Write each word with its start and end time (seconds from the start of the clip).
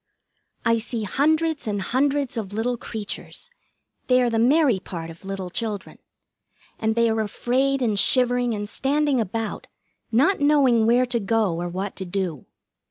I 0.65 0.79
see 0.79 1.03
hundreds 1.03 1.67
and 1.67 1.79
hundreds 1.79 2.35
of 2.35 2.53
little 2.53 2.75
creatures 2.75 3.51
(they 4.07 4.19
are 4.23 4.31
the 4.31 4.39
Mary 4.39 4.79
part 4.79 5.11
of 5.11 5.23
little 5.25 5.51
children), 5.51 5.99
and 6.79 6.95
they 6.95 7.07
are 7.07 7.21
afraid 7.21 7.83
and 7.83 7.99
shivering 7.99 8.55
and 8.55 8.67
standing 8.67 9.21
about, 9.21 9.67
not 10.11 10.39
knowing 10.39 10.87
where 10.87 11.05
to 11.05 11.19
go 11.19 11.55
or 11.61 11.69
what 11.69 11.95
to 11.97 12.05
do. 12.05 12.47